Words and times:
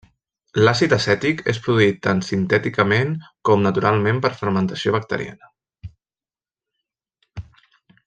L'àcid 0.59 0.93
acètic 0.95 1.43
és 1.53 1.59
produït 1.67 1.99
tant 2.07 2.23
sintèticament 2.29 3.13
com 3.51 3.63
naturalment 3.69 4.25
per 4.27 4.35
fermentació 4.43 4.97
bacteriana. 4.99 5.55